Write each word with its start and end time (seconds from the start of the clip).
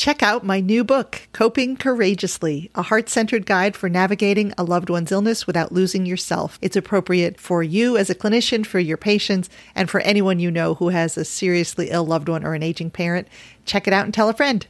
Check 0.00 0.22
out 0.22 0.42
my 0.46 0.60
new 0.60 0.82
book, 0.82 1.28
Coping 1.34 1.76
Courageously, 1.76 2.70
a 2.74 2.80
heart 2.80 3.10
centered 3.10 3.44
guide 3.44 3.76
for 3.76 3.90
navigating 3.90 4.54
a 4.56 4.64
loved 4.64 4.88
one's 4.88 5.12
illness 5.12 5.46
without 5.46 5.72
losing 5.72 6.06
yourself. 6.06 6.58
It's 6.62 6.74
appropriate 6.74 7.38
for 7.38 7.62
you 7.62 7.98
as 7.98 8.08
a 8.08 8.14
clinician, 8.14 8.64
for 8.64 8.78
your 8.78 8.96
patients, 8.96 9.50
and 9.74 9.90
for 9.90 10.00
anyone 10.00 10.40
you 10.40 10.50
know 10.50 10.72
who 10.72 10.88
has 10.88 11.18
a 11.18 11.24
seriously 11.26 11.90
ill 11.90 12.06
loved 12.06 12.30
one 12.30 12.46
or 12.46 12.54
an 12.54 12.62
aging 12.62 12.92
parent. 12.92 13.28
Check 13.66 13.86
it 13.86 13.92
out 13.92 14.06
and 14.06 14.14
tell 14.14 14.30
a 14.30 14.32
friend. 14.32 14.66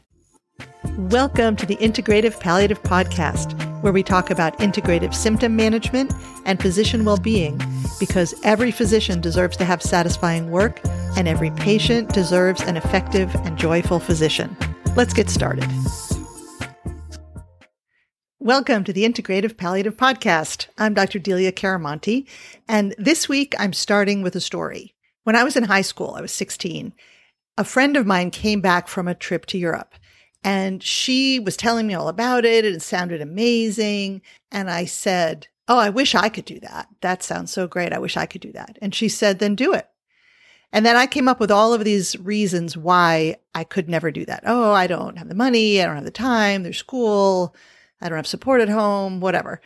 Welcome 0.96 1.54
to 1.58 1.64
the 1.64 1.76
Integrative 1.76 2.40
Palliative 2.40 2.82
Podcast, 2.82 3.52
where 3.84 3.92
we 3.92 4.02
talk 4.02 4.30
about 4.30 4.58
integrative 4.58 5.14
symptom 5.14 5.54
management 5.54 6.12
and 6.44 6.60
physician 6.60 7.04
well 7.04 7.18
being, 7.18 7.56
because 8.00 8.34
every 8.42 8.72
physician 8.72 9.20
deserves 9.20 9.56
to 9.58 9.64
have 9.64 9.80
satisfying 9.80 10.50
work, 10.50 10.80
and 11.16 11.28
every 11.28 11.52
patient 11.52 12.12
deserves 12.12 12.62
an 12.62 12.76
effective 12.76 13.32
and 13.44 13.56
joyful 13.56 14.00
physician. 14.00 14.56
Let's 14.96 15.14
get 15.14 15.30
started. 15.30 15.66
Welcome 18.40 18.82
to 18.84 18.92
the 18.92 19.04
Integrative 19.04 19.56
Palliative 19.56 19.96
Podcast. 19.96 20.66
I'm 20.78 20.94
Dr. 20.94 21.18
Delia 21.18 21.52
Chiaramonte, 21.52 22.26
and 22.68 22.94
this 22.98 23.28
week 23.28 23.54
I'm 23.58 23.72
starting 23.72 24.22
with 24.22 24.34
a 24.34 24.40
story. 24.40 24.94
When 25.24 25.36
I 25.36 25.44
was 25.44 25.56
in 25.56 25.64
high 25.64 25.82
school, 25.82 26.14
I 26.16 26.20
was 26.20 26.32
16, 26.32 26.92
a 27.56 27.64
friend 27.64 27.96
of 27.96 28.06
mine 28.06 28.30
came 28.30 28.60
back 28.60 28.88
from 28.88 29.06
a 29.06 29.14
trip 29.14 29.46
to 29.46 29.58
Europe. 29.58 29.94
And 30.42 30.82
she 30.82 31.38
was 31.38 31.56
telling 31.56 31.86
me 31.86 31.92
all 31.94 32.08
about 32.08 32.46
it. 32.46 32.64
And 32.64 32.74
it 32.74 32.82
sounded 32.82 33.20
amazing. 33.20 34.22
And 34.50 34.70
I 34.70 34.86
said, 34.86 35.48
Oh, 35.68 35.78
I 35.78 35.90
wish 35.90 36.14
I 36.14 36.30
could 36.30 36.46
do 36.46 36.58
that. 36.60 36.88
That 37.02 37.22
sounds 37.22 37.52
so 37.52 37.68
great. 37.68 37.92
I 37.92 37.98
wish 37.98 38.16
I 38.16 38.24
could 38.24 38.40
do 38.40 38.52
that. 38.52 38.78
And 38.80 38.94
she 38.94 39.10
said, 39.10 39.38
Then 39.38 39.54
do 39.54 39.74
it. 39.74 39.89
And 40.72 40.86
then 40.86 40.96
I 40.96 41.06
came 41.06 41.26
up 41.26 41.40
with 41.40 41.50
all 41.50 41.74
of 41.74 41.84
these 41.84 42.16
reasons 42.18 42.76
why 42.76 43.36
I 43.54 43.64
could 43.64 43.88
never 43.88 44.10
do 44.10 44.24
that. 44.26 44.44
Oh, 44.46 44.72
I 44.72 44.86
don't 44.86 45.18
have 45.18 45.28
the 45.28 45.34
money. 45.34 45.80
I 45.80 45.86
don't 45.86 45.96
have 45.96 46.04
the 46.04 46.10
time. 46.10 46.62
There's 46.62 46.78
school. 46.78 47.54
I 48.00 48.08
don't 48.08 48.16
have 48.16 48.26
support 48.26 48.60
at 48.60 48.68
home, 48.68 49.20
whatever. 49.20 49.60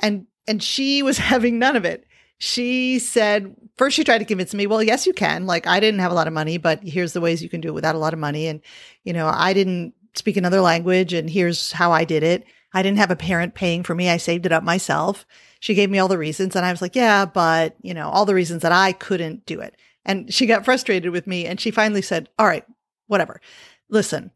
And, 0.00 0.26
and 0.46 0.62
she 0.62 1.02
was 1.04 1.18
having 1.18 1.58
none 1.58 1.76
of 1.76 1.84
it. 1.84 2.06
She 2.38 2.98
said, 2.98 3.54
first 3.78 3.96
she 3.96 4.04
tried 4.04 4.18
to 4.18 4.24
convince 4.24 4.52
me, 4.54 4.66
well, 4.66 4.82
yes, 4.82 5.06
you 5.06 5.12
can. 5.12 5.46
Like 5.46 5.66
I 5.66 5.78
didn't 5.78 6.00
have 6.00 6.10
a 6.10 6.16
lot 6.16 6.26
of 6.26 6.32
money, 6.32 6.58
but 6.58 6.82
here's 6.82 7.12
the 7.12 7.20
ways 7.20 7.42
you 7.42 7.48
can 7.48 7.60
do 7.60 7.68
it 7.68 7.74
without 7.74 7.94
a 7.94 7.98
lot 7.98 8.12
of 8.12 8.18
money. 8.18 8.48
And, 8.48 8.60
you 9.04 9.12
know, 9.12 9.30
I 9.32 9.52
didn't 9.52 9.94
speak 10.14 10.36
another 10.36 10.60
language 10.60 11.12
and 11.12 11.30
here's 11.30 11.72
how 11.72 11.92
I 11.92 12.04
did 12.04 12.22
it. 12.22 12.44
I 12.72 12.82
didn't 12.82 12.98
have 12.98 13.12
a 13.12 13.16
parent 13.16 13.54
paying 13.54 13.84
for 13.84 13.94
me. 13.94 14.10
I 14.10 14.16
saved 14.16 14.46
it 14.46 14.52
up 14.52 14.64
myself. 14.64 15.24
She 15.60 15.74
gave 15.74 15.90
me 15.90 16.00
all 16.00 16.08
the 16.08 16.18
reasons 16.18 16.56
and 16.56 16.66
I 16.66 16.72
was 16.72 16.82
like, 16.82 16.96
yeah, 16.96 17.24
but 17.24 17.76
you 17.82 17.94
know, 17.94 18.08
all 18.10 18.26
the 18.26 18.34
reasons 18.34 18.62
that 18.62 18.72
I 18.72 18.92
couldn't 18.92 19.46
do 19.46 19.60
it. 19.60 19.76
And 20.04 20.32
she 20.32 20.46
got 20.46 20.64
frustrated 20.64 21.10
with 21.10 21.26
me 21.26 21.46
and 21.46 21.60
she 21.60 21.70
finally 21.70 22.02
said, 22.02 22.28
All 22.38 22.46
right, 22.46 22.64
whatever. 23.06 23.40
Listen, 23.88 24.30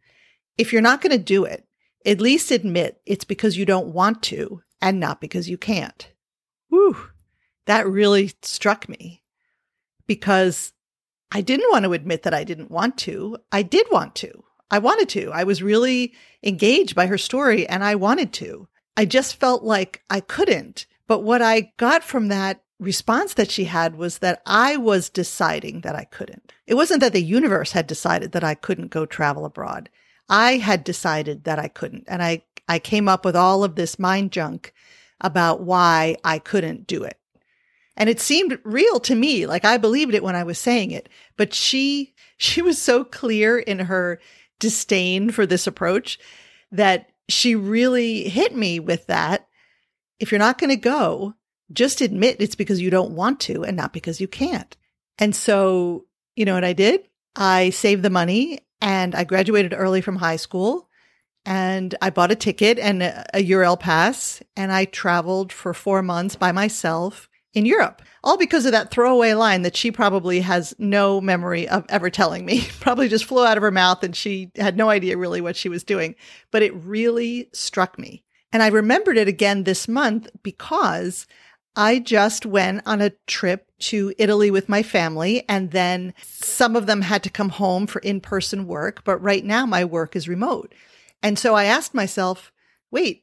if 0.57 0.73
you're 0.73 0.83
not 0.83 1.01
going 1.01 1.13
to 1.13 1.23
do 1.23 1.45
it, 1.45 1.65
at 2.07 2.21
least 2.21 2.51
admit 2.51 3.01
it's 3.07 3.25
because 3.25 3.57
you 3.57 3.67
don't 3.67 3.89
want 3.89 4.23
to 4.25 4.63
and 4.81 5.01
not 5.01 5.21
because 5.21 5.49
you 5.49 5.59
can't. 5.59 6.11
Whew. 6.69 6.97
That 7.67 7.87
really 7.87 8.33
struck 8.43 8.89
me 8.89 9.23
because 10.07 10.73
I 11.31 11.43
didn't 11.43 11.71
want 11.71 11.85
to 11.85 11.93
admit 11.93 12.23
that 12.23 12.35
I 12.35 12.45
didn't 12.45 12.71
want 12.71 12.97
to. 12.99 13.37
I 13.53 13.63
did 13.63 13.87
want 13.91 14.15
to. 14.17 14.45
I 14.71 14.79
wanted 14.79 15.09
to. 15.11 15.31
I 15.33 15.45
was 15.45 15.63
really 15.63 16.15
engaged 16.43 16.95
by 16.95 17.07
her 17.07 17.19
story 17.19 17.67
and 17.69 17.85
I 17.85 17.95
wanted 17.95 18.33
to. 18.35 18.69
I 18.97 19.05
just 19.05 19.37
felt 19.37 19.63
like 19.63 20.03
I 20.11 20.21
couldn't. 20.21 20.87
But 21.07 21.21
what 21.21 21.43
I 21.43 21.73
got 21.77 22.03
from 22.03 22.29
that 22.29 22.63
response 22.79 23.34
that 23.34 23.51
she 23.51 23.65
had 23.65 23.97
was 23.97 24.19
that 24.19 24.43
I 24.47 24.77
was 24.77 25.09
deciding 25.09 25.81
that 25.81 25.97
I 25.97 26.05
couldn't. 26.05 26.53
It 26.67 26.75
wasn't 26.75 27.01
that 27.01 27.12
the 27.12 27.23
universe 27.23 27.73
had 27.73 27.87
decided 27.87 28.33
that 28.33 28.45
I 28.45 28.55
couldn't 28.55 28.89
go 28.89 29.05
travel 29.05 29.45
abroad. 29.45 29.89
I 30.29 30.59
had 30.59 30.84
decided 30.84 31.45
that 31.45 31.59
I 31.59 31.69
couldn't. 31.69 32.05
And 32.06 32.23
I, 32.23 32.43
I 32.69 32.79
came 32.79 33.09
up 33.09 33.25
with 33.25 33.34
all 33.34 33.65
of 33.65 33.75
this 33.75 33.99
mind 33.99 34.33
junk 34.33 34.73
about 35.21 35.62
why 35.62 36.17
I 36.23 36.39
couldn't 36.39 36.87
do 36.87 37.03
it. 37.03 37.19
And 37.97 38.09
it 38.09 38.21
seemed 38.21 38.59
real 38.62 39.00
to 39.00 39.15
me. 39.15 39.47
Like 39.47 39.65
I 39.65 39.77
believed 39.77 40.15
it 40.15 40.22
when 40.22 40.37
I 40.37 40.45
was 40.45 40.59
saying 40.59 40.93
it, 40.93 41.09
but 41.37 41.53
she, 41.53 42.15
she 42.37 42.62
was 42.62 42.81
so 42.81 43.03
clear 43.05 43.59
in 43.59 43.81
her 43.81 44.21
disdain 44.60 45.31
for 45.31 45.47
this 45.47 45.66
approach 45.66 46.19
that 46.71 47.10
she 47.28 47.55
really 47.55 48.28
hit 48.28 48.55
me 48.55 48.78
with 48.78 49.06
that. 49.06 49.49
If 50.21 50.31
you're 50.31 50.39
not 50.39 50.59
going 50.59 50.71
to 50.71 50.77
go, 50.77 51.34
just 51.73 52.01
admit 52.01 52.37
it's 52.41 52.55
because 52.55 52.81
you 52.81 52.91
don't 52.91 53.12
want 53.12 53.41
to 53.41 53.65
and 53.65 53.77
not 53.77 53.93
because 53.93 54.21
you 54.21 54.29
can't. 54.29 54.77
And 55.19 55.34
so, 55.34 56.06
you 56.37 56.45
know 56.45 56.55
what 56.55 56.65
I 56.65 56.73
did? 56.73 57.09
I 57.37 57.71
saved 57.71 58.03
the 58.03 58.11
money 58.11 58.61
and 58.81 59.15
I 59.15 59.25
graduated 59.25 59.75
early 59.75 60.01
from 60.01 60.17
high 60.17 60.37
school 60.37 60.89
and 61.45 61.95
I 62.01 62.11
bought 62.11 62.31
a 62.31 62.37
ticket 62.37 62.78
and 62.78 63.03
a, 63.03 63.25
a 63.34 63.45
Eurail 63.45 63.78
pass 63.78 64.43
and 64.57 64.73
I 64.73 64.84
traveled 64.84 65.53
for 65.53 65.75
four 65.75 66.03
months 66.03 66.37
by 66.37 66.53
myself 66.53 67.28
in 67.55 67.65
Europe, 67.65 68.03
all 68.23 68.37
because 68.37 68.67
of 68.67 68.73
that 68.73 68.91
throwaway 68.91 69.33
line 69.33 69.62
that 69.62 69.77
she 69.77 69.91
probably 69.91 70.41
has 70.41 70.75
no 70.78 71.21
memory 71.21 71.67
of 71.69 71.84
ever 71.89 72.11
telling 72.11 72.45
me. 72.45 72.67
probably 72.81 73.09
just 73.09 73.25
flew 73.25 73.45
out 73.45 73.57
of 73.57 73.62
her 73.62 73.71
mouth 73.71 74.03
and 74.03 74.15
she 74.15 74.51
had 74.57 74.77
no 74.77 74.91
idea 74.91 75.17
really 75.17 75.41
what 75.41 75.57
she 75.57 75.69
was 75.69 75.83
doing. 75.83 76.15
But 76.51 76.62
it 76.62 76.75
really 76.75 77.49
struck 77.53 77.99
me. 77.99 78.23
And 78.53 78.62
I 78.62 78.69
remembered 78.69 79.19
it 79.19 79.28
again 79.28 79.65
this 79.65 79.89
month 79.89 80.28
because 80.43 81.27
I 81.78 82.00
just 82.00 82.44
went 82.44 82.83
on 82.87 83.00
a 83.00 83.12
trip 83.28 83.71
to 83.83 84.12
Italy 84.19 84.50
with 84.50 84.69
my 84.69 84.83
family, 84.83 85.44
and 85.49 85.71
then 85.71 86.12
some 86.25 86.75
of 86.75 86.87
them 86.87 87.03
had 87.03 87.22
to 87.22 87.31
come 87.31 87.50
home 87.50 87.87
for 87.87 88.00
in 88.00 88.21
person 88.21 88.66
work. 88.66 89.05
But 89.05 89.22
right 89.22 89.44
now, 89.44 89.65
my 89.65 89.84
work 89.84 90.16
is 90.16 90.28
remote. 90.28 90.75
And 91.22 91.39
so 91.39 91.55
I 91.55 91.66
asked 91.66 91.94
myself, 91.94 92.50
wait, 92.91 93.22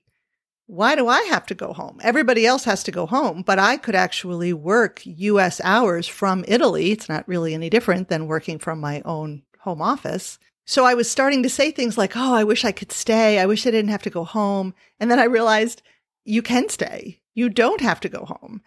why 0.67 0.95
do 0.95 1.09
I 1.09 1.23
have 1.23 1.45
to 1.47 1.53
go 1.53 1.73
home? 1.73 1.99
Everybody 2.01 2.45
else 2.45 2.63
has 2.63 2.81
to 2.83 2.93
go 2.93 3.05
home, 3.05 3.41
but 3.41 3.59
I 3.59 3.75
could 3.75 3.93
actually 3.93 4.53
work 4.53 5.01
US 5.03 5.59
hours 5.61 6.07
from 6.07 6.45
Italy. 6.47 6.91
It's 6.91 7.09
not 7.09 7.27
really 7.27 7.53
any 7.53 7.69
different 7.69 8.07
than 8.07 8.25
working 8.25 8.57
from 8.57 8.79
my 8.79 9.01
own 9.03 9.43
home 9.59 9.81
office. 9.81 10.39
So 10.65 10.85
I 10.85 10.93
was 10.93 11.11
starting 11.11 11.43
to 11.43 11.49
say 11.49 11.71
things 11.71 11.97
like, 11.97 12.15
Oh, 12.15 12.33
I 12.33 12.45
wish 12.45 12.63
I 12.63 12.71
could 12.71 12.93
stay. 12.93 13.37
I 13.37 13.47
wish 13.47 13.67
I 13.67 13.71
didn't 13.71 13.91
have 13.91 14.03
to 14.03 14.09
go 14.09 14.23
home. 14.23 14.73
And 14.97 15.11
then 15.11 15.19
I 15.19 15.25
realized 15.25 15.81
you 16.23 16.41
can 16.41 16.69
stay. 16.69 17.19
You 17.35 17.49
don't 17.49 17.81
have 17.81 17.99
to 17.99 18.09
go 18.09 18.25
home. 18.25 18.61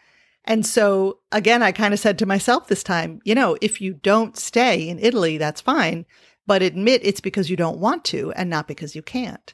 And 0.44 0.64
so 0.64 1.18
again, 1.32 1.62
I 1.62 1.72
kind 1.72 1.92
of 1.92 2.00
said 2.00 2.18
to 2.20 2.26
myself 2.26 2.68
this 2.68 2.82
time, 2.82 3.20
you 3.24 3.34
know, 3.34 3.56
if 3.60 3.80
you 3.80 3.94
don't 3.94 4.36
stay 4.36 4.88
in 4.88 4.98
Italy, 4.98 5.36
that's 5.36 5.60
fine, 5.60 6.06
but 6.46 6.62
admit 6.62 7.02
it's 7.04 7.20
because 7.20 7.50
you 7.50 7.56
don't 7.56 7.80
want 7.80 8.04
to 8.06 8.32
and 8.32 8.48
not 8.48 8.68
because 8.68 8.94
you 8.94 9.02
can't. 9.02 9.52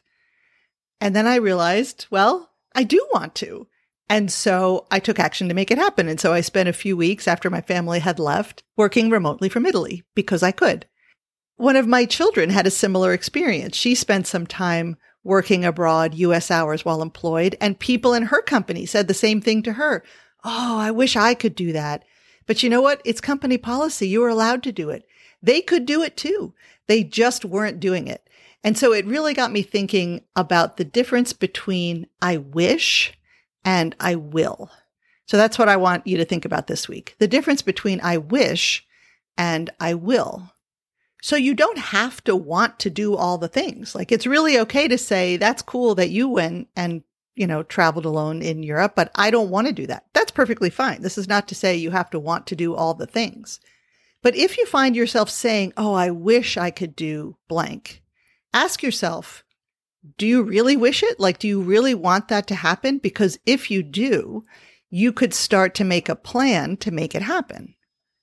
And 1.01 1.17
then 1.17 1.27
I 1.27 1.37
realized, 1.37 2.07
well, 2.11 2.51
I 2.75 2.85
do 2.85 3.05
want 3.13 3.35
to. 3.37 3.67
And 4.09 4.31
so 4.31 4.87
I 4.91 5.01
took 5.01 5.19
action 5.19 5.49
to 5.49 5.55
make 5.55 5.71
it 5.71 5.79
happen. 5.79 6.09
And 6.09 6.21
so 6.21 6.33
I 6.33 6.41
spent 6.41 6.69
a 6.69 6.75
few 6.75 6.97
weeks 6.97 7.27
after 7.27 7.51
my 7.51 7.61
family 7.61 7.99
had 7.99 8.19
left 8.19 8.63
working 8.77 9.11
remotely 9.11 9.49
from 9.49 9.67
Italy 9.67 10.05
because 10.15 10.43
I 10.43 10.53
could. 10.53 10.87
One 11.57 11.77
of 11.77 11.87
my 11.87 12.05
children 12.05 12.51
had 12.51 12.67
a 12.67 12.71
similar 12.71 13.13
experience. 13.13 13.77
She 13.77 13.95
spent 13.95 14.27
some 14.27 14.47
time 14.47 14.97
working 15.25 15.65
abroad 15.65 16.15
US 16.15 16.51
hours 16.51 16.85
while 16.85 17.03
employed. 17.03 17.57
And 17.61 17.79
people 17.79 18.15
in 18.15 18.25
her 18.25 18.43
company 18.43 18.87
said 18.87 19.09
the 19.09 19.15
same 19.15 19.41
thing 19.41 19.63
to 19.63 19.73
her. 19.73 20.05
Oh, 20.45 20.79
I 20.79 20.91
wish 20.91 21.17
I 21.17 21.35
could 21.35 21.55
do 21.55 21.73
that. 21.73 22.05
But 22.47 22.63
you 22.63 22.69
know 22.69 22.83
what? 22.83 23.01
It's 23.05 23.21
company 23.21 23.59
policy. 23.59 24.07
You 24.07 24.23
are 24.25 24.29
allowed 24.29 24.63
to 24.65 24.73
do 24.73 24.91
it. 24.91 25.07
They 25.43 25.63
could 25.63 25.87
do 25.87 26.03
it 26.03 26.17
too. 26.17 26.55
They 26.87 27.03
just 27.03 27.45
weren't 27.45 27.81
doing 27.81 28.07
it. 28.07 28.29
And 28.63 28.79
so 28.79 28.93
it 28.93 29.07
really 29.07 29.35
got 29.35 29.53
me 29.53 29.63
thinking 29.63 30.23
about 30.37 30.77
the 30.77 30.85
difference 30.85 31.33
between 31.33 32.07
I 32.23 32.37
wish 32.39 33.13
and 33.65 33.95
I 33.99 34.15
will. 34.15 34.71
So 35.27 35.37
that's 35.37 35.59
what 35.59 35.69
I 35.69 35.77
want 35.77 36.07
you 36.07 36.17
to 36.19 36.25
think 36.25 36.45
about 36.45 36.67
this 36.67 36.89
week. 36.89 37.15
The 37.19 37.29
difference 37.29 37.63
between 37.63 38.01
I 38.03 38.19
wish 38.19 38.87
and 39.37 39.71
I 39.81 39.95
will. 39.95 40.51
So 41.25 41.37
you 41.37 41.55
don't 41.55 41.79
have 41.79 42.23
to 42.25 42.37
want 42.37 42.79
to 42.81 42.91
do 42.91 43.17
all 43.17 43.39
the 43.39 43.49
things. 43.49 43.95
Like 43.95 44.13
it's 44.13 44.27
really 44.27 44.59
okay 44.59 44.89
to 44.89 44.99
say, 44.99 45.39
that's 45.39 45.63
cool 45.63 45.95
that 45.95 46.11
you 46.11 46.29
went 46.29 46.69
and, 46.77 47.03
you 47.35 47.47
know, 47.47 47.63
traveled 47.63 48.05
alone 48.05 48.43
in 48.43 48.63
Europe, 48.63 48.93
but 48.95 49.11
I 49.15 49.31
don't 49.31 49.49
want 49.49 49.67
to 49.67 49.73
do 49.73 49.87
that. 49.87 50.05
That's 50.13 50.31
perfectly 50.31 50.69
fine. 50.69 51.01
This 51.01 51.17
is 51.17 51.27
not 51.27 51.49
to 51.49 51.55
say 51.55 51.77
you 51.77 51.93
have 51.93 52.11
to 52.11 52.21
want 52.21 52.47
to 52.49 52.57
do 52.57 52.75
all 52.75 52.93
the 52.93 53.07
things. 53.07 53.59
But 54.21 54.37
if 54.37 54.59
you 54.59 54.67
find 54.67 54.95
yourself 54.95 55.31
saying, 55.31 55.73
oh, 55.79 55.95
I 55.95 56.11
wish 56.11 56.59
I 56.59 56.71
could 56.71 56.95
do 56.95 57.39
blank, 57.49 58.03
ask 58.53 58.83
yourself, 58.83 59.45
do 60.19 60.27
you 60.27 60.43
really 60.43 60.77
wish 60.77 61.03
it? 61.03 61.19
Like, 61.19 61.39
do 61.39 61.49
you 61.49 61.63
really 61.63 61.95
want 61.95 62.29
that 62.29 62.47
to 62.49 62.55
happen? 62.55 62.99
Because 62.99 63.39
if 63.47 63.71
you 63.71 63.83
do, 63.83 64.45
you 64.91 65.11
could 65.11 65.33
start 65.33 65.75
to 65.77 65.85
make 65.85 66.11
a 66.11 66.17
plan 66.17 66.77
to 66.77 66.91
make 66.91 67.15
it 67.15 67.23
happen, 67.23 67.77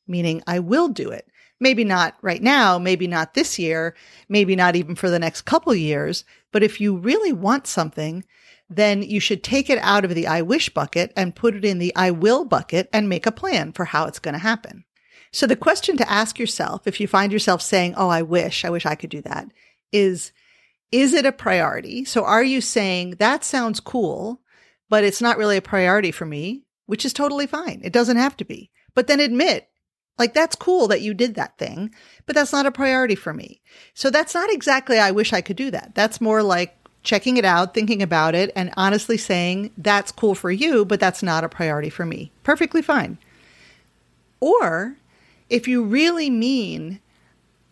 meaning 0.08 0.44
I 0.46 0.60
will 0.60 0.88
do 0.88 1.10
it. 1.10 1.26
Maybe 1.62 1.86
not 1.86 2.18
right 2.22 2.42
now, 2.42 2.78
maybe 2.78 3.08
not 3.08 3.34
this 3.34 3.58
year, 3.58 3.96
maybe 4.28 4.56
not 4.56 4.76
even 4.76 4.96
for 4.96 5.10
the 5.10 5.20
next 5.20 5.44
couple 5.44 5.74
years. 5.74 6.26
But 6.52 6.64
if 6.64 6.82
you 6.82 6.98
really 6.98 7.32
want 7.32 7.68
something, 7.68 8.26
then 8.70 9.04
you 9.04 9.20
should 9.20 9.44
take 9.44 9.70
it 9.70 9.78
out 9.80 10.04
of 10.04 10.16
the 10.16 10.28
I 10.28 10.42
wish 10.42 10.70
bucket 10.70 11.14
and 11.16 11.36
put 11.36 11.56
it 11.56 11.64
in 11.64 11.78
the 11.78 11.96
I 11.96 12.12
will 12.12 12.44
bucket 12.44 12.90
and 12.92 13.08
make 13.08 13.26
a 13.26 13.32
plan 13.32 13.72
for 13.72 13.86
how 13.86 14.06
it's 14.06 14.20
going 14.20 14.34
to 14.34 14.40
happen. 14.40 14.84
So 15.32 15.48
the 15.48 15.56
question 15.56 15.96
to 15.98 16.12
ask 16.12 16.40
yourself, 16.40 16.88
if 16.88 17.00
you 17.00 17.08
find 17.08 17.32
yourself 17.32 17.62
saying, 17.62 17.94
Oh, 17.96 18.10
I 18.10 18.22
wish, 18.22 18.66
I 18.66 18.70
wish 18.70 18.86
I 18.86 18.96
could 18.96 19.10
do 19.10 19.22
that 19.22 19.48
is, 19.92 20.32
is 20.92 21.14
it 21.14 21.26
a 21.26 21.32
priority? 21.32 22.06
So 22.06 22.24
are 22.24 22.44
you 22.44 22.62
saying 22.62 23.12
that 23.20 23.44
sounds 23.44 23.80
cool, 23.80 24.42
but 24.90 25.04
it's 25.04 25.22
not 25.22 25.38
really 25.38 25.58
a 25.58 25.62
priority 25.62 26.12
for 26.12 26.26
me, 26.26 26.66
which 26.86 27.06
is 27.06 27.14
totally 27.14 27.48
fine. 27.48 27.82
It 27.84 27.94
doesn't 27.94 28.18
have 28.18 28.36
to 28.38 28.46
be. 28.46 28.72
But 28.94 29.08
then 29.08 29.20
admit, 29.20 29.70
like, 30.18 30.34
that's 30.34 30.56
cool 30.56 30.88
that 30.88 31.02
you 31.02 31.14
did 31.14 31.36
that 31.36 31.58
thing, 31.58 31.94
but 32.26 32.36
that's 32.36 32.52
not 32.52 32.66
a 32.66 32.72
priority 32.72 33.16
for 33.16 33.34
me. 33.34 33.62
So 33.94 34.10
that's 34.10 34.34
not 34.34 34.52
exactly, 34.52 35.00
I 35.00 35.12
wish 35.12 35.34
I 35.34 35.42
could 35.42 35.56
do 35.56 35.72
that. 35.72 35.94
That's 35.96 36.22
more 36.22 36.44
like 36.44 36.78
checking 37.04 37.38
it 37.38 37.46
out, 37.46 37.74
thinking 37.74 38.02
about 38.02 38.36
it, 38.36 38.52
and 38.56 38.72
honestly 38.78 39.18
saying, 39.18 39.72
that's 39.78 40.12
cool 40.12 40.36
for 40.36 40.52
you, 40.52 40.86
but 40.86 41.00
that's 41.00 41.24
not 41.24 41.44
a 41.44 41.50
priority 41.50 41.90
for 41.90 42.06
me. 42.06 42.32
Perfectly 42.44 42.82
fine. 42.82 43.18
Or 44.40 44.96
if 45.50 45.68
you 45.68 45.84
really 45.84 46.30
mean, 46.30 47.00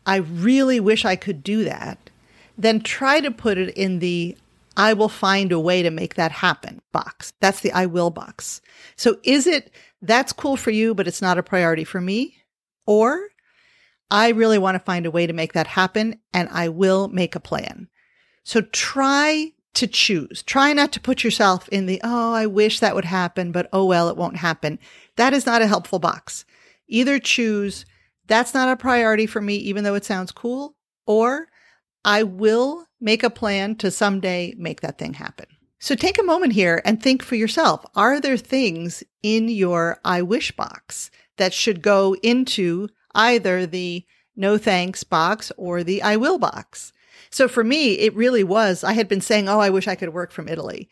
I 0.05 0.17
really 0.17 0.79
wish 0.79 1.05
I 1.05 1.15
could 1.15 1.43
do 1.43 1.63
that, 1.65 2.09
then 2.57 2.81
try 2.81 3.21
to 3.21 3.31
put 3.31 3.57
it 3.57 3.75
in 3.75 3.99
the 3.99 4.35
I 4.75 4.93
will 4.93 5.09
find 5.09 5.51
a 5.51 5.59
way 5.59 5.83
to 5.83 5.91
make 5.91 6.15
that 6.15 6.31
happen 6.31 6.81
box. 6.93 7.33
That's 7.41 7.59
the 7.59 7.71
I 7.73 7.85
will 7.85 8.09
box. 8.11 8.61
So 8.95 9.17
is 9.23 9.45
it 9.45 9.71
that's 10.01 10.33
cool 10.33 10.57
for 10.57 10.71
you, 10.71 10.93
but 10.93 11.07
it's 11.07 11.21
not 11.21 11.37
a 11.37 11.43
priority 11.43 11.83
for 11.83 12.01
me? 12.01 12.37
Or 12.85 13.29
I 14.11 14.29
really 14.29 14.57
want 14.57 14.75
to 14.75 14.79
find 14.83 15.05
a 15.05 15.11
way 15.11 15.27
to 15.27 15.33
make 15.33 15.53
that 15.53 15.67
happen 15.67 16.19
and 16.33 16.49
I 16.51 16.69
will 16.69 17.07
make 17.09 17.35
a 17.35 17.39
plan. 17.39 17.87
So 18.43 18.61
try 18.61 19.53
to 19.75 19.87
choose. 19.87 20.41
Try 20.43 20.73
not 20.73 20.91
to 20.93 20.99
put 20.99 21.23
yourself 21.23 21.69
in 21.69 21.85
the, 21.85 22.01
oh, 22.03 22.33
I 22.33 22.47
wish 22.47 22.79
that 22.79 22.95
would 22.95 23.05
happen, 23.05 23.51
but 23.51 23.69
oh 23.71 23.85
well, 23.85 24.09
it 24.09 24.17
won't 24.17 24.37
happen. 24.37 24.79
That 25.15 25.33
is 25.33 25.45
not 25.45 25.61
a 25.61 25.67
helpful 25.67 25.99
box. 25.99 26.45
Either 26.87 27.19
choose, 27.19 27.85
that's 28.25 28.53
not 28.53 28.69
a 28.69 28.75
priority 28.75 29.27
for 29.27 29.41
me, 29.41 29.55
even 29.55 29.83
though 29.83 29.95
it 29.95 30.05
sounds 30.05 30.31
cool, 30.31 30.75
or 31.05 31.47
I 32.03 32.23
will 32.23 32.85
make 32.99 33.23
a 33.23 33.29
plan 33.29 33.75
to 33.75 33.91
someday 33.91 34.55
make 34.57 34.81
that 34.81 34.97
thing 34.97 35.13
happen. 35.13 35.45
So 35.79 35.95
take 35.95 36.19
a 36.19 36.23
moment 36.23 36.53
here 36.53 36.81
and 36.83 37.01
think 37.01 37.23
for 37.23 37.35
yourself. 37.35 37.85
Are 37.95 38.19
there 38.19 38.37
things 38.37 39.01
in 39.23 39.47
your 39.47 39.99
I 40.03 40.21
wish 40.21 40.51
box 40.51 41.09
that 41.37 41.53
should 41.53 41.81
go 41.81 42.15
into 42.21 42.89
either 43.15 43.65
the 43.65 44.05
no 44.35 44.57
thanks 44.57 45.05
box 45.05 45.51
or 45.57 45.83
the 45.83 46.01
I 46.01 46.17
will 46.17 46.37
box? 46.37 46.91
So 47.31 47.47
for 47.47 47.63
me, 47.63 47.93
it 47.93 48.13
really 48.15 48.43
was, 48.43 48.83
I 48.83 48.93
had 48.93 49.07
been 49.07 49.21
saying, 49.21 49.47
Oh, 49.47 49.59
I 49.59 49.69
wish 49.69 49.87
I 49.87 49.95
could 49.95 50.13
work 50.13 50.31
from 50.31 50.49
Italy. 50.49 50.89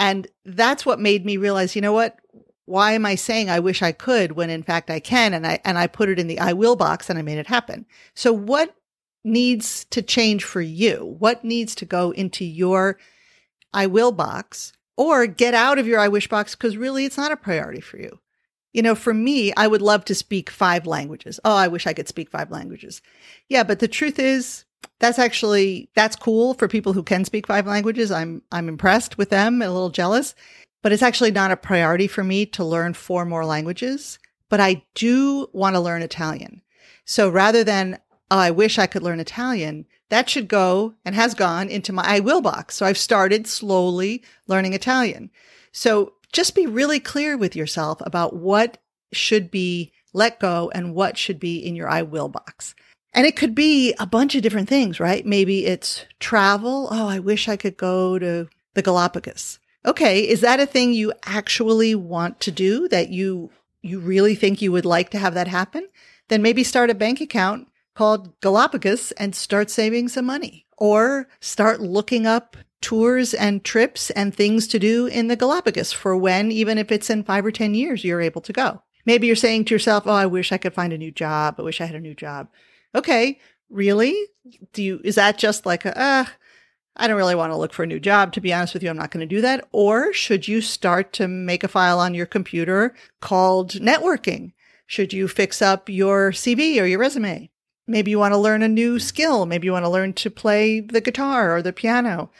And 0.00 0.26
that's 0.44 0.84
what 0.84 0.98
made 0.98 1.24
me 1.24 1.36
realize, 1.36 1.76
you 1.76 1.82
know 1.82 1.92
what? 1.92 2.16
Why 2.64 2.92
am 2.92 3.04
I 3.04 3.14
saying 3.14 3.50
I 3.50 3.60
wish 3.60 3.82
I 3.82 3.92
could 3.92 4.32
when 4.32 4.50
in 4.50 4.62
fact 4.62 4.90
I 4.90 4.98
can? 4.98 5.34
And 5.34 5.46
I, 5.46 5.60
and 5.64 5.76
I 5.76 5.86
put 5.86 6.08
it 6.08 6.18
in 6.18 6.26
the 6.26 6.40
I 6.40 6.52
will 6.52 6.76
box 6.76 7.10
and 7.10 7.18
I 7.18 7.22
made 7.22 7.38
it 7.38 7.46
happen. 7.46 7.86
So 8.14 8.32
what 8.32 8.74
needs 9.22 9.84
to 9.86 10.02
change 10.02 10.44
for 10.44 10.60
you? 10.60 11.16
What 11.18 11.44
needs 11.44 11.74
to 11.76 11.84
go 11.84 12.12
into 12.12 12.44
your 12.44 12.98
I 13.72 13.86
will 13.86 14.12
box 14.12 14.72
or 14.96 15.26
get 15.26 15.54
out 15.54 15.78
of 15.78 15.86
your 15.86 15.98
I 15.98 16.08
wish 16.08 16.28
box 16.28 16.54
because 16.54 16.76
really 16.76 17.04
it's 17.04 17.16
not 17.16 17.32
a 17.32 17.36
priority 17.36 17.80
for 17.80 17.98
you? 17.98 18.18
You 18.72 18.82
know, 18.82 18.94
for 18.94 19.12
me, 19.12 19.52
I 19.56 19.66
would 19.66 19.82
love 19.82 20.04
to 20.04 20.14
speak 20.14 20.48
five 20.48 20.86
languages. 20.86 21.40
Oh, 21.44 21.56
I 21.56 21.68
wish 21.68 21.86
I 21.86 21.92
could 21.92 22.06
speak 22.06 22.30
five 22.30 22.50
languages. 22.50 23.02
Yeah, 23.48 23.64
but 23.64 23.80
the 23.80 23.88
truth 23.88 24.18
is 24.18 24.64
that's 24.98 25.18
actually 25.18 25.90
that's 25.94 26.16
cool 26.16 26.54
for 26.54 26.68
people 26.68 26.92
who 26.92 27.02
can 27.02 27.24
speak 27.24 27.46
five 27.46 27.66
languages. 27.66 28.12
I'm 28.12 28.42
I'm 28.52 28.68
impressed 28.68 29.18
with 29.18 29.30
them, 29.30 29.62
a 29.62 29.70
little 29.70 29.90
jealous, 29.90 30.34
but 30.82 30.92
it's 30.92 31.02
actually 31.02 31.32
not 31.32 31.50
a 31.50 31.56
priority 31.56 32.06
for 32.06 32.22
me 32.22 32.46
to 32.46 32.64
learn 32.64 32.94
four 32.94 33.24
more 33.24 33.44
languages, 33.44 34.18
but 34.48 34.60
I 34.60 34.84
do 34.94 35.48
want 35.52 35.74
to 35.74 35.80
learn 35.80 36.02
Italian. 36.02 36.62
So 37.04 37.28
rather 37.28 37.64
than 37.64 37.98
oh, 38.30 38.38
I 38.38 38.50
wish 38.50 38.78
I 38.78 38.86
could 38.86 39.02
learn 39.02 39.18
Italian, 39.18 39.86
that 40.10 40.28
should 40.28 40.48
go 40.48 40.94
and 41.04 41.14
has 41.14 41.34
gone 41.34 41.68
into 41.68 41.92
my 41.92 42.04
I 42.04 42.20
will 42.20 42.42
box. 42.42 42.76
So 42.76 42.84
I've 42.84 42.98
started 42.98 43.46
slowly 43.46 44.22
learning 44.46 44.74
Italian. 44.74 45.30
So 45.72 46.14
just 46.32 46.54
be 46.54 46.66
really 46.66 47.00
clear 47.00 47.36
with 47.36 47.56
yourself 47.56 48.02
about 48.02 48.36
what 48.36 48.78
should 49.12 49.50
be 49.50 49.92
let 50.12 50.40
go 50.40 50.70
and 50.74 50.94
what 50.94 51.16
should 51.16 51.40
be 51.40 51.58
in 51.58 51.76
your 51.76 51.88
I 51.88 52.02
will 52.02 52.28
box. 52.28 52.74
And 53.12 53.26
it 53.26 53.36
could 53.36 53.54
be 53.54 53.94
a 53.98 54.06
bunch 54.06 54.34
of 54.34 54.42
different 54.42 54.68
things, 54.68 55.00
right? 55.00 55.24
Maybe 55.26 55.66
it's 55.66 56.04
travel. 56.20 56.88
Oh, 56.90 57.08
I 57.08 57.18
wish 57.18 57.48
I 57.48 57.56
could 57.56 57.76
go 57.76 58.18
to 58.18 58.48
the 58.74 58.82
Galapagos. 58.82 59.58
Okay. 59.84 60.28
Is 60.28 60.42
that 60.42 60.60
a 60.60 60.66
thing 60.66 60.92
you 60.92 61.12
actually 61.24 61.94
want 61.94 62.40
to 62.40 62.50
do 62.50 62.86
that 62.88 63.08
you, 63.08 63.50
you 63.82 63.98
really 63.98 64.34
think 64.34 64.60
you 64.60 64.72
would 64.72 64.84
like 64.84 65.10
to 65.10 65.18
have 65.18 65.34
that 65.34 65.48
happen? 65.48 65.88
Then 66.28 66.42
maybe 66.42 66.62
start 66.62 66.90
a 66.90 66.94
bank 66.94 67.20
account 67.20 67.68
called 68.00 68.40
Galapagos 68.40 69.12
and 69.12 69.36
start 69.36 69.68
saving 69.68 70.08
some 70.08 70.24
money 70.24 70.64
or 70.78 71.28
start 71.38 71.82
looking 71.82 72.26
up 72.26 72.56
tours 72.80 73.34
and 73.34 73.62
trips 73.62 74.08
and 74.12 74.34
things 74.34 74.66
to 74.68 74.78
do 74.78 75.06
in 75.06 75.28
the 75.28 75.36
Galapagos 75.36 75.92
for 75.92 76.16
when, 76.16 76.50
even 76.50 76.78
if 76.78 76.90
it's 76.90 77.10
in 77.10 77.22
five 77.22 77.44
or 77.44 77.50
10 77.50 77.74
years, 77.74 78.02
you're 78.02 78.22
able 78.22 78.40
to 78.40 78.54
go. 78.54 78.80
Maybe 79.04 79.26
you're 79.26 79.36
saying 79.36 79.66
to 79.66 79.74
yourself, 79.74 80.04
Oh, 80.06 80.12
I 80.12 80.24
wish 80.24 80.50
I 80.50 80.56
could 80.56 80.72
find 80.72 80.94
a 80.94 80.98
new 80.98 81.10
job. 81.10 81.56
I 81.58 81.62
wish 81.62 81.82
I 81.82 81.84
had 81.84 81.94
a 81.94 82.00
new 82.00 82.14
job. 82.14 82.48
Okay. 82.94 83.38
Really? 83.68 84.16
Do 84.72 84.82
you, 84.82 85.02
is 85.04 85.16
that 85.16 85.36
just 85.36 85.66
like 85.66 85.84
a, 85.84 85.92
ah, 85.94 86.32
I 86.96 87.06
don't 87.06 87.18
really 87.18 87.34
want 87.34 87.52
to 87.52 87.58
look 87.58 87.74
for 87.74 87.82
a 87.82 87.86
new 87.86 88.00
job. 88.00 88.32
To 88.32 88.40
be 88.40 88.54
honest 88.54 88.72
with 88.72 88.82
you, 88.82 88.88
I'm 88.88 88.96
not 88.96 89.10
going 89.10 89.28
to 89.28 89.34
do 89.34 89.42
that. 89.42 89.68
Or 89.72 90.10
should 90.14 90.48
you 90.48 90.62
start 90.62 91.12
to 91.14 91.28
make 91.28 91.64
a 91.64 91.68
file 91.68 92.00
on 92.00 92.14
your 92.14 92.24
computer 92.24 92.94
called 93.20 93.72
networking? 93.72 94.52
Should 94.86 95.12
you 95.12 95.28
fix 95.28 95.60
up 95.60 95.90
your 95.90 96.32
CV 96.32 96.80
or 96.80 96.86
your 96.86 96.98
resume? 96.98 97.50
Maybe 97.90 98.12
you 98.12 98.20
want 98.20 98.32
to 98.34 98.38
learn 98.38 98.62
a 98.62 98.68
new 98.68 99.00
skill. 99.00 99.46
Maybe 99.46 99.66
you 99.66 99.72
want 99.72 99.84
to 99.84 99.90
learn 99.90 100.12
to 100.12 100.30
play 100.30 100.78
the 100.78 101.00
guitar 101.00 101.56
or 101.56 101.60
the 101.60 101.72
piano. 101.72 102.30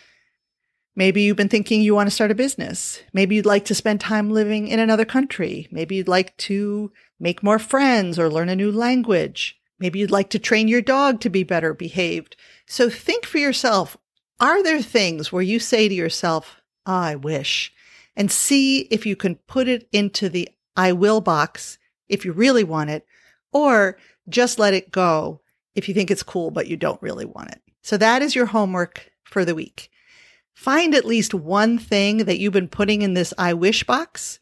Maybe 0.94 1.22
you've 1.22 1.36
been 1.36 1.48
thinking 1.48 1.82
you 1.82 1.92
want 1.92 2.06
to 2.06 2.14
start 2.14 2.30
a 2.30 2.36
business. 2.36 3.00
Maybe 3.12 3.34
you'd 3.34 3.46
like 3.46 3.64
to 3.64 3.74
spend 3.74 4.00
time 4.00 4.30
living 4.30 4.68
in 4.68 4.78
another 4.78 5.04
country. 5.04 5.66
Maybe 5.72 5.96
you'd 5.96 6.06
like 6.06 6.36
to 6.38 6.92
make 7.18 7.42
more 7.42 7.58
friends 7.58 8.16
or 8.16 8.30
learn 8.30 8.48
a 8.48 8.54
new 8.54 8.70
language. 8.70 9.58
Maybe 9.80 9.98
you'd 9.98 10.12
like 10.12 10.30
to 10.30 10.38
train 10.38 10.68
your 10.68 10.82
dog 10.82 11.20
to 11.22 11.28
be 11.28 11.42
better 11.42 11.74
behaved. 11.74 12.36
So 12.66 12.88
think 12.88 13.26
for 13.26 13.38
yourself. 13.38 13.96
Are 14.38 14.62
there 14.62 14.80
things 14.80 15.32
where 15.32 15.42
you 15.42 15.58
say 15.58 15.88
to 15.88 15.94
yourself, 15.94 16.60
I 16.86 17.16
wish, 17.16 17.72
and 18.14 18.30
see 18.30 18.82
if 18.82 19.04
you 19.04 19.16
can 19.16 19.34
put 19.34 19.66
it 19.66 19.88
into 19.90 20.28
the 20.28 20.48
I 20.76 20.92
will 20.92 21.20
box 21.20 21.78
if 22.08 22.24
you 22.24 22.32
really 22.32 22.64
want 22.64 22.90
it, 22.90 23.04
or 23.52 23.98
just 24.28 24.58
let 24.58 24.74
it 24.74 24.90
go 24.90 25.40
if 25.74 25.88
you 25.88 25.94
think 25.94 26.10
it's 26.10 26.22
cool, 26.22 26.50
but 26.50 26.66
you 26.66 26.76
don't 26.76 27.02
really 27.02 27.24
want 27.24 27.50
it. 27.50 27.60
So 27.82 27.96
that 27.96 28.22
is 28.22 28.34
your 28.34 28.46
homework 28.46 29.10
for 29.24 29.44
the 29.44 29.54
week. 29.54 29.90
Find 30.54 30.94
at 30.94 31.04
least 31.04 31.32
one 31.32 31.78
thing 31.78 32.18
that 32.18 32.38
you've 32.38 32.52
been 32.52 32.68
putting 32.68 33.02
in 33.02 33.14
this 33.14 33.32
I 33.38 33.54
wish 33.54 33.84
box 33.84 34.40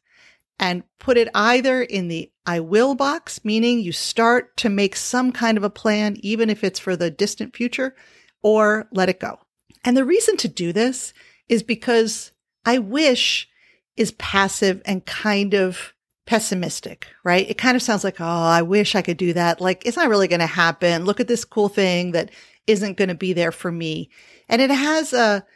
and 0.58 0.82
put 0.98 1.16
it 1.16 1.28
either 1.34 1.82
in 1.82 2.08
the 2.08 2.32
I 2.44 2.60
will 2.60 2.94
box, 2.94 3.44
meaning 3.44 3.80
you 3.80 3.92
start 3.92 4.56
to 4.58 4.68
make 4.68 4.96
some 4.96 5.30
kind 5.30 5.56
of 5.56 5.62
a 5.62 5.70
plan, 5.70 6.16
even 6.20 6.50
if 6.50 6.64
it's 6.64 6.80
for 6.80 6.96
the 6.96 7.10
distant 7.10 7.54
future, 7.54 7.94
or 8.42 8.88
let 8.92 9.08
it 9.08 9.20
go. 9.20 9.38
And 9.84 9.96
the 9.96 10.04
reason 10.04 10.36
to 10.38 10.48
do 10.48 10.72
this 10.72 11.12
is 11.48 11.62
because 11.62 12.32
I 12.64 12.78
wish 12.78 13.48
is 13.96 14.12
passive 14.12 14.82
and 14.84 15.04
kind 15.04 15.54
of 15.54 15.94
pessimistic, 16.28 17.08
right? 17.24 17.48
It 17.48 17.56
kind 17.56 17.74
of 17.74 17.80
sounds 17.80 18.04
like, 18.04 18.20
oh, 18.20 18.24
I 18.26 18.60
wish 18.60 18.94
I 18.94 19.00
could 19.00 19.16
do 19.16 19.32
that. 19.32 19.62
Like, 19.62 19.86
it's 19.86 19.96
not 19.96 20.10
really 20.10 20.28
going 20.28 20.40
to 20.40 20.46
happen. 20.46 21.06
Look 21.06 21.20
at 21.20 21.26
this 21.26 21.46
cool 21.46 21.70
thing 21.70 22.12
that 22.12 22.30
isn't 22.66 22.98
going 22.98 23.08
to 23.08 23.14
be 23.14 23.32
there 23.32 23.50
for 23.50 23.72
me. 23.72 24.10
And 24.46 24.60
it 24.60 24.68
has 24.70 25.14
a, 25.14 25.46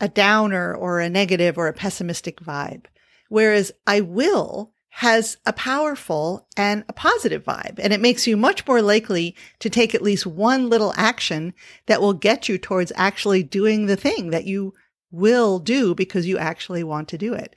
a 0.00 0.08
downer 0.08 0.74
or 0.74 1.00
a 1.00 1.08
negative 1.08 1.56
or 1.56 1.66
a 1.66 1.72
pessimistic 1.72 2.40
vibe. 2.40 2.84
Whereas 3.30 3.72
I 3.86 4.02
will 4.02 4.74
has 4.90 5.38
a 5.46 5.52
powerful 5.54 6.46
and 6.58 6.84
a 6.90 6.92
positive 6.92 7.42
vibe. 7.42 7.78
And 7.78 7.94
it 7.94 8.00
makes 8.00 8.26
you 8.26 8.36
much 8.36 8.66
more 8.66 8.82
likely 8.82 9.34
to 9.60 9.70
take 9.70 9.94
at 9.94 10.02
least 10.02 10.26
one 10.26 10.68
little 10.68 10.92
action 10.98 11.54
that 11.86 12.02
will 12.02 12.12
get 12.12 12.50
you 12.50 12.58
towards 12.58 12.92
actually 12.96 13.42
doing 13.42 13.86
the 13.86 13.96
thing 13.96 14.28
that 14.28 14.44
you 14.44 14.74
will 15.10 15.58
do 15.58 15.94
because 15.94 16.26
you 16.26 16.36
actually 16.36 16.84
want 16.84 17.08
to 17.08 17.16
do 17.16 17.32
it. 17.32 17.56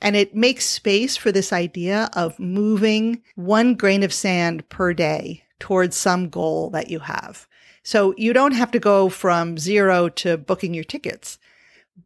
And 0.00 0.16
it 0.16 0.34
makes 0.34 0.66
space 0.66 1.16
for 1.16 1.32
this 1.32 1.52
idea 1.52 2.10
of 2.12 2.38
moving 2.38 3.22
one 3.36 3.74
grain 3.74 4.02
of 4.02 4.12
sand 4.12 4.68
per 4.68 4.92
day 4.92 5.44
towards 5.58 5.96
some 5.96 6.28
goal 6.28 6.70
that 6.70 6.90
you 6.90 6.98
have. 7.00 7.46
So 7.82 8.14
you 8.16 8.32
don't 8.32 8.52
have 8.52 8.70
to 8.72 8.78
go 8.78 9.08
from 9.08 9.58
zero 9.58 10.08
to 10.10 10.36
booking 10.36 10.74
your 10.74 10.84
tickets. 10.84 11.38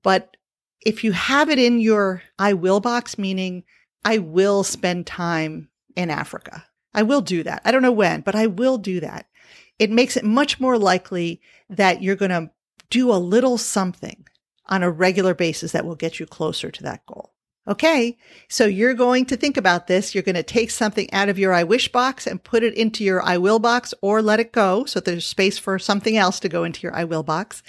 But 0.03 0.37
if 0.85 1.03
you 1.03 1.13
have 1.13 1.49
it 1.49 1.59
in 1.59 1.81
your 1.81 2.23
I 2.39 2.53
will 2.53 2.81
box, 2.81 3.19
meaning 3.19 3.65
I 4.05 4.19
will 4.19 4.63
spend 4.65 5.07
time 5.07 5.69
in 5.97 6.11
Africa, 6.11 6.67
I 6.95 7.03
will 7.03 7.21
do 7.21 7.43
that. 7.43 7.63
I 7.65 7.71
don't 7.71 7.83
know 7.83 7.93
when, 7.93 8.21
but 8.21 8.35
I 8.35 8.47
will 8.47 8.79
do 8.79 9.01
that. 9.01 9.27
It 9.79 9.91
makes 9.91 10.17
it 10.17 10.25
much 10.25 10.61
more 10.61 10.79
likely 10.79 11.41
that 11.69 12.03
you're 12.03 12.17
going 12.17 12.31
to 12.31 12.51
do 12.91 13.13
a 13.13 13.19
little 13.19 13.59
something 13.59 14.27
on 14.67 14.83
a 14.83 14.91
regular 14.91 15.35
basis 15.35 15.73
that 15.73 15.85
will 15.85 15.95
get 15.95 16.19
you 16.19 16.27
closer 16.27 16.71
to 16.71 16.83
that 16.83 17.05
goal. 17.07 17.35
Okay. 17.69 18.17
So 18.49 18.65
you're 18.65 18.95
going 18.95 19.27
to 19.27 19.37
think 19.37 19.59
about 19.59 19.89
this. 19.89 20.15
You're 20.15 20.23
going 20.23 20.35
to 20.37 20.43
take 20.43 20.71
something 20.71 21.13
out 21.13 21.29
of 21.29 21.39
your 21.39 21.53
I 21.53 21.65
wish 21.65 21.93
box 21.93 22.27
and 22.27 22.43
put 22.43 22.63
it 22.63 22.73
into 22.75 23.05
your 23.05 23.23
I 23.23 23.37
will 23.37 23.59
box 23.59 23.93
or 24.01 24.23
let 24.23 24.41
it 24.41 24.53
go. 24.53 24.87
So 24.87 25.01
there's 25.01 25.27
space 25.27 25.59
for 25.59 25.79
something 25.79 26.17
else 26.17 26.41
to 26.41 26.49
go 26.49 26.65
into 26.65 26.81
your 26.83 26.97
I 26.97 27.05
will 27.05 27.23
box. 27.23 27.63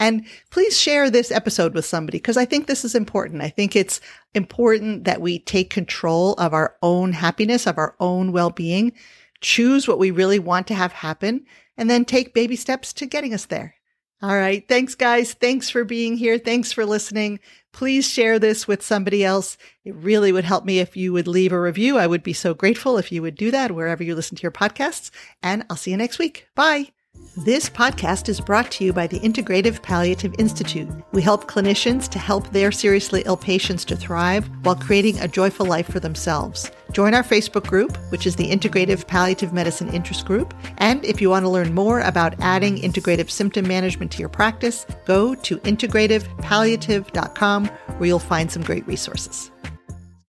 And 0.00 0.26
please 0.50 0.76
share 0.76 1.08
this 1.08 1.30
episode 1.30 1.72
with 1.72 1.84
somebody 1.84 2.18
because 2.18 2.36
I 2.36 2.44
think 2.44 2.66
this 2.66 2.84
is 2.84 2.96
important. 2.96 3.42
I 3.42 3.48
think 3.48 3.76
it's 3.76 4.00
important 4.34 5.04
that 5.04 5.20
we 5.20 5.38
take 5.38 5.70
control 5.70 6.34
of 6.34 6.52
our 6.52 6.74
own 6.82 7.12
happiness, 7.12 7.64
of 7.64 7.78
our 7.78 7.94
own 8.00 8.32
well-being, 8.32 8.92
choose 9.40 9.86
what 9.86 10.00
we 10.00 10.10
really 10.10 10.40
want 10.40 10.66
to 10.66 10.74
have 10.74 10.90
happen, 10.92 11.46
and 11.76 11.88
then 11.88 12.04
take 12.04 12.34
baby 12.34 12.56
steps 12.56 12.92
to 12.94 13.06
getting 13.06 13.32
us 13.32 13.46
there. 13.46 13.76
All 14.24 14.34
right. 14.34 14.66
Thanks, 14.66 14.94
guys. 14.94 15.34
Thanks 15.34 15.68
for 15.68 15.84
being 15.84 16.16
here. 16.16 16.38
Thanks 16.38 16.72
for 16.72 16.86
listening. 16.86 17.40
Please 17.74 18.08
share 18.08 18.38
this 18.38 18.66
with 18.66 18.82
somebody 18.82 19.22
else. 19.22 19.58
It 19.84 19.94
really 19.96 20.32
would 20.32 20.46
help 20.46 20.64
me 20.64 20.78
if 20.78 20.96
you 20.96 21.12
would 21.12 21.28
leave 21.28 21.52
a 21.52 21.60
review. 21.60 21.98
I 21.98 22.06
would 22.06 22.22
be 22.22 22.32
so 22.32 22.54
grateful 22.54 22.96
if 22.96 23.12
you 23.12 23.20
would 23.20 23.34
do 23.34 23.50
that 23.50 23.72
wherever 23.72 24.02
you 24.02 24.14
listen 24.14 24.38
to 24.38 24.42
your 24.42 24.50
podcasts. 24.50 25.10
And 25.42 25.66
I'll 25.68 25.76
see 25.76 25.90
you 25.90 25.98
next 25.98 26.18
week. 26.18 26.48
Bye. 26.54 26.92
This 27.36 27.68
podcast 27.68 28.28
is 28.28 28.40
brought 28.40 28.70
to 28.70 28.84
you 28.84 28.92
by 28.92 29.08
the 29.08 29.18
Integrative 29.18 29.82
Palliative 29.82 30.36
Institute. 30.38 30.88
We 31.10 31.20
help 31.20 31.48
clinicians 31.48 32.08
to 32.10 32.18
help 32.20 32.48
their 32.50 32.70
seriously 32.70 33.24
ill 33.26 33.36
patients 33.36 33.84
to 33.86 33.96
thrive 33.96 34.48
while 34.62 34.76
creating 34.76 35.18
a 35.18 35.26
joyful 35.26 35.66
life 35.66 35.90
for 35.90 35.98
themselves. 35.98 36.70
Join 36.92 37.12
our 37.12 37.24
Facebook 37.24 37.66
group, 37.66 37.96
which 38.10 38.24
is 38.24 38.36
the 38.36 38.48
Integrative 38.48 39.08
Palliative 39.08 39.52
Medicine 39.52 39.92
Interest 39.92 40.24
Group. 40.24 40.54
And 40.78 41.04
if 41.04 41.20
you 41.20 41.28
want 41.28 41.44
to 41.44 41.48
learn 41.48 41.74
more 41.74 42.02
about 42.02 42.38
adding 42.38 42.76
integrative 42.76 43.30
symptom 43.30 43.66
management 43.66 44.12
to 44.12 44.20
your 44.20 44.28
practice, 44.28 44.86
go 45.04 45.34
to 45.34 45.58
integrativepalliative.com 45.58 47.66
where 47.66 48.06
you'll 48.06 48.20
find 48.20 48.48
some 48.48 48.62
great 48.62 48.86
resources. 48.86 49.50